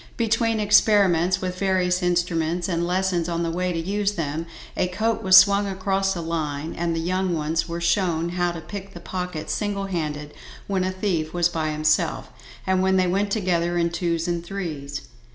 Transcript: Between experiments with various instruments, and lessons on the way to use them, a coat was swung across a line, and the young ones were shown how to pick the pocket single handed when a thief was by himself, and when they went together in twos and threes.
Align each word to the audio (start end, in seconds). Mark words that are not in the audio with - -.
Between 0.17 0.59
experiments 0.59 1.41
with 1.41 1.59
various 1.59 2.01
instruments, 2.01 2.67
and 2.67 2.87
lessons 2.87 3.29
on 3.29 3.43
the 3.43 3.51
way 3.51 3.71
to 3.71 3.77
use 3.77 4.13
them, 4.13 4.47
a 4.75 4.87
coat 4.87 5.21
was 5.21 5.37
swung 5.37 5.67
across 5.67 6.15
a 6.15 6.21
line, 6.21 6.73
and 6.73 6.95
the 6.95 6.99
young 6.99 7.35
ones 7.35 7.69
were 7.69 7.79
shown 7.79 8.29
how 8.29 8.51
to 8.51 8.61
pick 8.61 8.95
the 8.95 8.99
pocket 8.99 9.47
single 9.51 9.85
handed 9.85 10.33
when 10.65 10.83
a 10.83 10.91
thief 10.91 11.35
was 11.35 11.49
by 11.49 11.69
himself, 11.69 12.29
and 12.65 12.81
when 12.81 12.97
they 12.97 13.05
went 13.05 13.29
together 13.29 13.77
in 13.77 13.91
twos 13.91 14.27
and 14.27 14.43
threes. 14.43 15.01